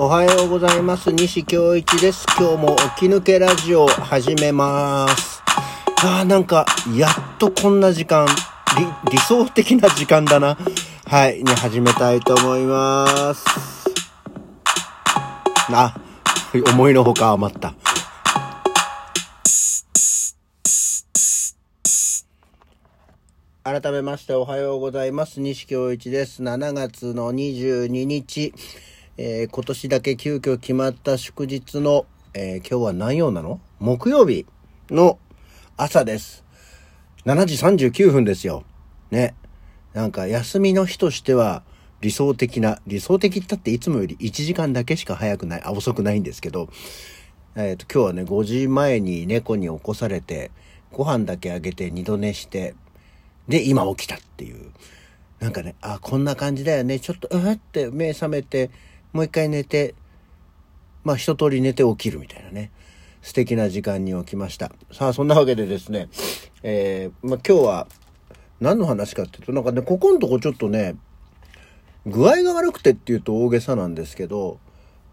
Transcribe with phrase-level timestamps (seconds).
[0.00, 1.10] おはようございます。
[1.10, 2.24] 西京一です。
[2.38, 5.42] 今日も起き抜けラジオ始めます。
[6.04, 6.64] あーなんか、
[6.96, 8.24] やっとこんな時間、
[8.78, 10.56] 理、理想的な時間だな。
[11.04, 13.44] はい、に始めたいと思います。
[15.72, 16.00] あ、
[16.72, 17.74] 思いのほか余った。
[23.64, 25.40] 改めましておはようございます。
[25.40, 26.40] 西京一です。
[26.40, 28.54] 7月の22日、
[29.20, 33.60] えー今年だけ急遽決まった祝日の、えー今日は何曜なの？
[33.80, 34.46] 木曜日
[34.90, 35.18] の
[35.76, 36.44] 朝です。
[37.24, 37.56] 7時
[37.88, 38.62] 39分ですよ。
[39.10, 39.34] ね。
[39.92, 41.64] なんか休みの日としては
[42.00, 46.68] 理想的な、理想的ったっていつもより1時間だけしか早くない、あ、遅くないんですけど、
[47.56, 50.52] えっ、と、今日はね、5時前に猫に起こされて、
[50.92, 52.76] ご飯だけあげて二度寝して、
[53.48, 54.70] で、今起きたっていう。
[55.40, 57.00] なんかね、あ、こんな感じだよね。
[57.00, 58.70] ちょっと、うわって目覚めて、
[59.12, 59.94] もう一回寝て、
[61.04, 62.70] まあ一通り寝て起きるみたいなね。
[63.22, 64.72] 素敵な時間に起きました。
[64.92, 66.08] さあ、そんなわけでですね、
[66.62, 67.88] えー、まあ今日は
[68.60, 70.96] 何の話かっていうと、なんかね、ここのとこちょっとね、
[72.06, 74.58] 具合が悪くてっていうと大げさなんですけど、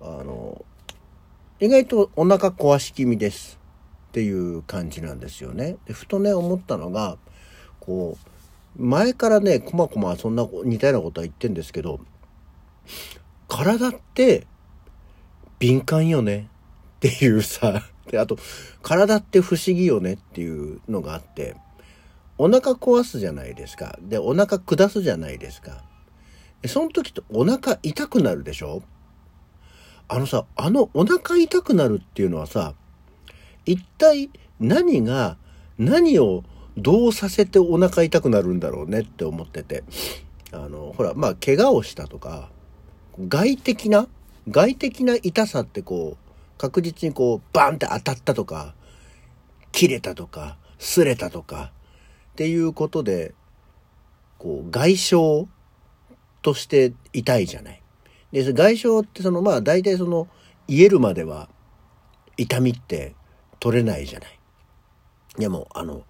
[0.01, 0.63] あの、
[1.59, 3.59] 意外とお腹壊し気味です
[4.09, 5.77] っていう感じなんですよね。
[5.85, 7.17] でふとね、思ったのが、
[7.79, 8.17] こ
[8.77, 11.99] う、前からね、こまこまそんな似たようなことは言ってんですけど、
[13.55, 14.45] 体って
[15.59, 16.49] 敏感よね
[16.97, 18.37] っていうさ、 で、あと、
[18.81, 21.55] 体って不思議よねっていうのがあって、
[22.37, 23.97] お腹壊すじゃないですか。
[24.01, 25.85] で、お腹下すじゃないですか。
[26.61, 28.83] でその時ってお腹痛くなるでしょ？
[30.09, 32.73] あのさ、あのお腹痛くなるっていうのはさ、
[33.65, 35.37] 一体何が、
[35.77, 36.43] 何を
[36.77, 39.85] どうさせてお腹痛くなるんだろうねって思ってて。
[40.51, 42.49] あの、ほら、まあ、怪我をしたとか、
[43.19, 44.07] 外的な、
[44.49, 48.75] 外的な痛さってこう、確実にこう、バンって当たったとか、
[49.71, 51.71] 切れたとか、擦れたとか、
[52.31, 53.33] っていうことで、
[54.37, 55.15] こう、外傷
[56.41, 57.81] として痛いじゃない。
[58.31, 60.27] で、その外傷ってその、まあ、大体その、
[60.67, 61.49] 癒えるまでは、
[62.37, 63.15] 痛みって
[63.59, 64.39] 取れないじゃない。
[65.37, 66.03] でも、あの、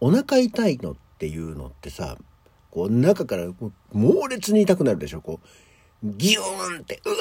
[0.00, 2.18] お腹痛いのっていうのってさ、
[2.70, 3.46] こう、中から
[3.92, 5.46] 猛烈に痛くなるでしょこう、
[6.02, 7.16] ギューンって、うわ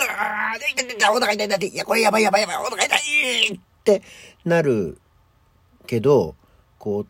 [0.55, 4.01] ー痛い痛い痛いお腹痛い痛い痛いいや、これやばいやばいやばい、お腹痛いって
[4.45, 4.99] なる
[5.85, 6.35] けど、
[6.77, 7.05] こ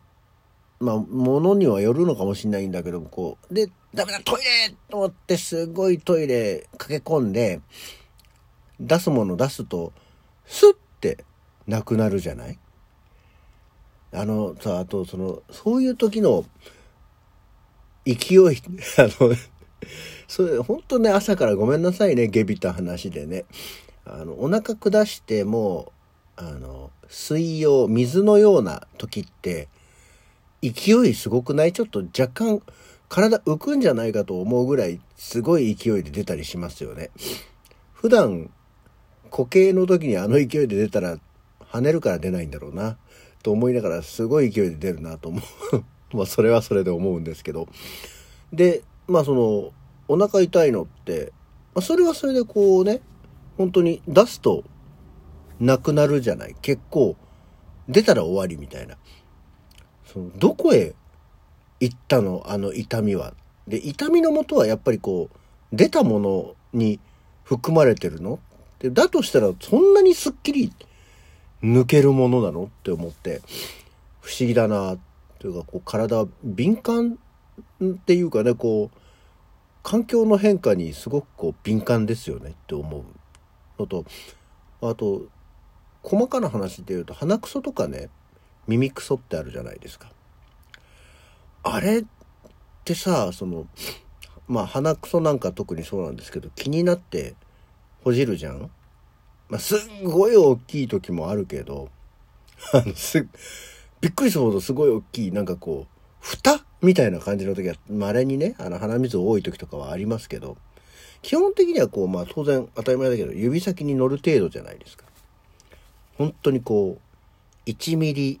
[0.80, 7.60] う、まあ、ものにはよるのかもしれないんだけど、こう、で、ダメだ、トイレと思って、すごいトイレ駆け込んで、
[8.80, 9.92] 出すもの出すと、
[10.46, 11.24] スッて
[11.66, 12.58] なくなるじゃない？
[14.12, 16.44] あのさ、あと、その、そういう時の
[18.06, 18.16] 勢い、
[18.98, 19.36] あの、
[20.30, 23.46] それ、本当ね、朝からごめんなさいね、下びた話でね。
[24.04, 25.92] あの、お腹下しても、
[26.36, 29.66] あの、水曜、水のような時って、
[30.62, 31.72] 勢いすごくない？
[31.72, 32.62] ちょっと若干、
[33.08, 37.10] 体浮くんじゃないかと思うぐらい、すごい勢いで出たりしますよね。
[37.92, 38.50] 普段、
[39.32, 41.18] 固形の時にあの勢いで出たら、
[41.72, 42.98] 跳ねるから出ないんだろうな。
[43.42, 45.40] と思いながら、すごい勢いで出るなと思
[45.72, 45.82] う。
[46.16, 47.66] まあ、それはそれで思うんですけど。
[48.52, 49.72] で、まあ、その、
[50.10, 51.32] お腹痛いのって、
[51.72, 53.00] まあ、それはそれでこうね、
[53.56, 54.64] 本当に出すと、
[55.60, 56.56] なくなるじゃない。
[56.62, 57.14] 結構、
[57.88, 58.96] 出たら終わりみたいな。
[60.04, 60.94] そのどこへ
[61.78, 62.42] 行ったの？
[62.46, 63.34] あの痛みは。
[63.68, 65.36] で、痛みのもとはやっぱりこう、
[65.76, 66.98] 出たものに
[67.44, 68.40] 含まれてるの？
[68.80, 70.72] でだとしたら、そんなにすっきり
[71.62, 73.42] 抜けるものなのって思って、
[74.20, 74.96] 不思議だな、
[75.38, 77.18] というか、こう、体、敏感
[77.84, 78.99] っていうかね、こう、
[79.82, 83.02] 環境の変化にすごくこう、敏感ですよねって思う
[83.78, 84.04] のと、
[84.82, 85.22] あと、
[86.02, 88.08] 細かな話で言うと、鼻くそとかね、
[88.66, 90.10] 耳くそってあるじゃないですか。
[91.62, 92.04] あれっ
[92.84, 93.66] てさ、その、
[94.48, 97.34] まあ鼻くそなんか特にそうなんですけど、気になって
[98.02, 98.70] ほじるじゃん？
[99.48, 101.90] まあすっごい大きい時もあるけど、
[102.72, 103.28] あの、す、
[104.00, 106.64] びっくりするほどすごい大きい、なんかこう、蓋？
[106.82, 110.56] みたいな感じの時は、稀にね、あの鼻水多い時とかはありますけど、
[111.22, 115.04] 基本的にはこう、まあ当然当たり前だけど、指先に乗る程度じゃないですか。
[116.16, 116.98] 本当にこ
[117.66, 118.40] う、1ミリ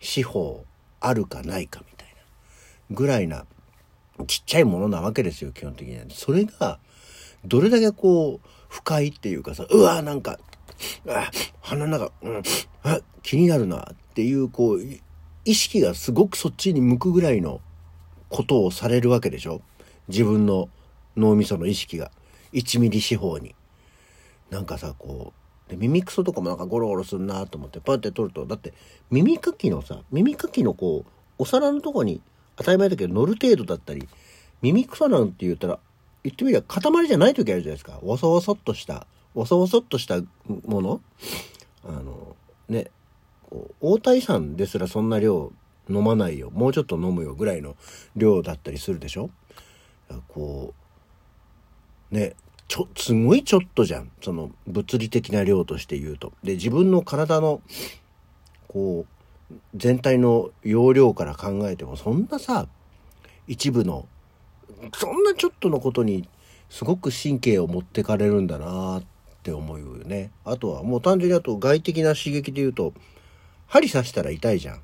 [0.00, 0.64] 四方
[1.00, 2.14] あるかないかみたいな
[2.90, 3.46] ぐらいな
[4.26, 6.04] ちっちゃいものなわけですよ、基本的には。
[6.08, 6.78] それが、
[7.44, 10.38] どれだけこう、不快っていうかさ、うわなんか、
[11.08, 11.30] あ
[11.60, 12.42] 鼻の中、うん、
[12.82, 14.80] あ気になるなっていう、こう、
[15.46, 17.60] 意識がすごくそっちに向くぐらいの
[18.28, 19.62] ことをされるわけでしょ
[20.08, 20.68] 自分の
[21.16, 22.10] 脳みその意識が。
[22.52, 23.54] 1ミリ四方に。
[24.50, 25.32] なんかさ、こ
[25.68, 28.72] う、で耳くそとかもなんかゴロゴロすんなと思ってパンって取ると、だって
[29.10, 32.20] 耳かきのさ、耳かきのこう、お皿のとこに
[32.56, 34.08] 当たり前だけど乗る程度だったり、
[34.62, 35.78] 耳くそなんて言ったら、
[36.24, 38.00] 言ってみれば塊じゃない時あるじゃないですか。
[38.02, 40.20] わそわそっとした、わそわそっとした
[40.66, 41.00] もの
[41.84, 42.36] あの、
[42.68, 42.90] ね、
[43.80, 45.52] 大谷さんですらそんな量
[45.88, 46.50] 飲まないよ。
[46.50, 47.76] もうちょっと飲むよぐらいの
[48.16, 49.30] 量だったりするでしょ？
[50.28, 50.74] こ
[52.10, 52.34] う、ね、
[52.68, 54.10] ちょ、すごいちょっとじゃん。
[54.22, 56.32] その物理的な量として言うと。
[56.42, 57.60] で、自分の体の、
[58.68, 59.06] こ
[59.50, 62.66] う、全体の容量から考えても、そんなさ、
[63.46, 64.08] 一部の、
[64.94, 66.28] そんなちょっとのことに、
[66.68, 69.04] すごく神経を持ってかれるんだなっ
[69.44, 70.32] て思うよね。
[70.44, 72.92] あとは、もう単純にあと外的な刺激で言うと、
[73.66, 74.80] 針刺したら痛いじゃん。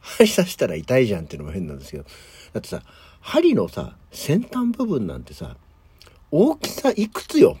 [0.00, 2.04] 針刺したら痛いじゃんっていうのも変なんですけど。
[2.04, 2.82] だってさ、
[3.20, 5.56] 針のさ、先端部分なんてさ、
[6.30, 7.58] 大きさいくつよ。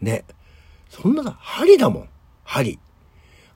[0.00, 0.24] ね。
[0.88, 2.08] そんなさ、針だもん。
[2.44, 2.78] 針。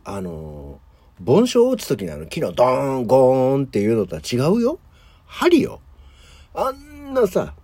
[0.05, 4.79] あのー、盆栽を打つ時にあの木のドーン、ゴーンっていうのとは違うよ。
[5.27, 5.81] 針よ。
[6.55, 7.55] あんなさ、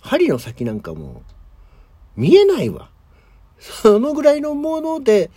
[0.00, 1.22] 針の先なんかも
[2.16, 2.90] う、見えないわ。
[3.58, 5.30] そのぐらいのもので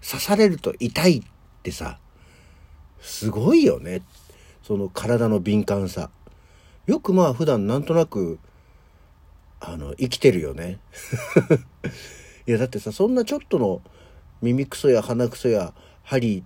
[0.00, 1.22] 刺されると痛いっ
[1.64, 1.98] ってさ、
[3.00, 4.02] すごいよね。
[4.62, 6.10] その体の敏感さ。
[6.86, 8.38] よくまあ普段なんとなく
[9.60, 10.78] あの、生きてるよね。
[12.46, 13.80] いや、だってさ、そんなちょっとの
[14.42, 15.72] 耳くそや鼻くそや
[16.02, 16.44] 針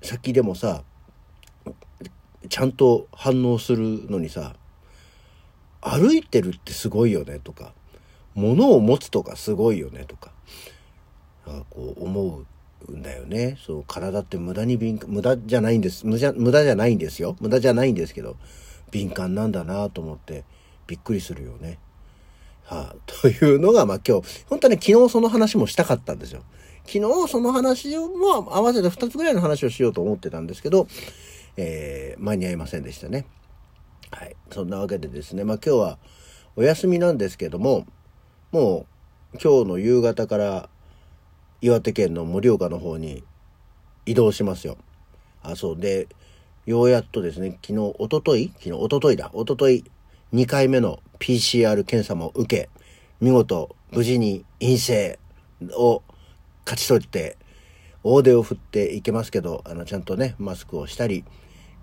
[0.00, 0.82] 先でもさ、
[2.48, 4.56] ちゃんと反応するのにさ、
[5.82, 7.74] 歩いてるってすごいよねとか、
[8.34, 10.32] 物を持つとかすごいよねとか、
[11.44, 12.46] こう思う
[12.92, 13.56] んだよね。
[13.64, 16.06] そう、体って無駄に敏感、無駄じゃないんです。
[16.06, 17.36] 無駄無駄じゃないんですよ。
[17.40, 18.36] 無駄じゃないんですけど、
[18.90, 20.44] 敏感なんだなと思って
[20.86, 21.78] びっくりするよね。
[22.64, 26.42] はあ、というのが、まあ今日、本当はね、昨日その話もしたかったんですよ。
[26.84, 30.88] 昨日その話を、まあ合わせて2つぐらいの話をしようと思ってたんですけど、
[31.56, 33.26] えー、間に合いませんでしたね。
[34.10, 34.36] はい。
[34.50, 35.98] そんなわけでですね、まあ今日は
[36.56, 37.86] お休みなんですけども、
[38.50, 38.86] も
[39.34, 40.68] う今日の夕方から
[41.60, 43.24] 岩手県の盛岡の方に
[44.04, 44.78] 移動しますよ。
[45.42, 46.08] あ、そうで、
[46.66, 49.30] ようやっとですね、昨日、おととい昨日、おとといだ。
[49.32, 49.84] おととい、
[50.32, 52.70] 2回目の PCR 検査も受け、
[53.20, 55.18] 見事無事に陰性
[55.76, 56.02] を
[56.64, 57.38] 勝ち取って、
[58.02, 61.24] 大手を振っていけますけど、あの、ちゃんとね、マスクをしたり、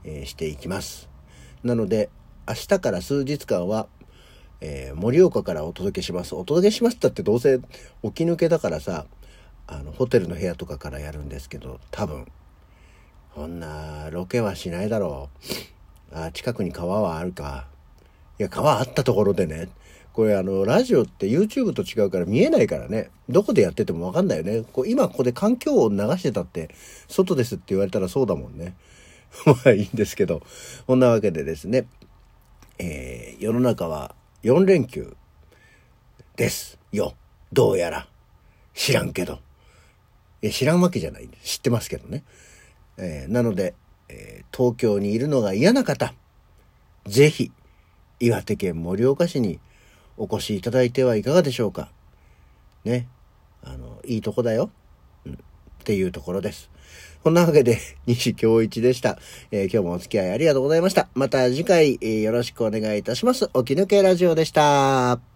[0.04, 1.10] えー、していきます。
[1.64, 2.10] なので、
[2.48, 3.88] 明日から数日間は、
[4.62, 6.36] えー、盛岡からお届けします。
[6.36, 7.60] お届けしますったってどうせ
[8.04, 9.06] 起き抜けだからさ、
[9.68, 12.28] あの、ホテルの部屋とかからやるんですけど、多分、
[13.34, 15.30] こんなロケはしないだろ
[16.12, 16.18] う。
[16.18, 17.68] あ、近くに川はあるか。
[18.40, 19.70] いや、川あったところでね、
[20.14, 24.64] これあの、ラジオって YouTube と違うから見えないからね、どこでやっててもわかんないよね。
[24.72, 26.70] こう今ここで環境音流してたって、
[27.08, 28.76] 外ですって言われたらそうだもんね。
[29.46, 30.44] まあいいんですけど、
[30.86, 31.88] こんなわけでですね、
[32.78, 34.14] えー、世の中は
[34.44, 35.16] 4連休
[36.36, 37.16] ですよ。
[37.52, 38.08] どうやら。
[38.76, 39.40] 知らんけど。
[40.44, 41.30] いや、知らんわけじゃない。
[41.42, 42.24] 知ってますけどね。
[42.98, 43.74] えー、なので、
[44.10, 46.14] えー、東京にいるのが嫌な方、
[47.08, 47.52] ぜひ、
[48.20, 49.60] 岩手県盛岡市に
[50.18, 51.90] お越しいただいてはいかがでしょうか。
[52.84, 53.08] ね。
[53.64, 54.70] あの、いいとこだよ。
[55.26, 55.34] うん。
[55.34, 55.38] っ
[55.86, 56.70] ていうところです。
[57.24, 59.18] こんなわけで、 西京一でした。
[59.52, 61.08] えー、今日もお付き合いありがとうございました。
[61.16, 63.48] また次回、えー、よろしくお願いいたします。
[63.48, 65.33] 起き抜けラジオでした。